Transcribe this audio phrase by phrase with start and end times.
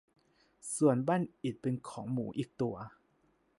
[0.75, 2.75] ส่วนบ้านอิฐเป็นของหมูอีกตัว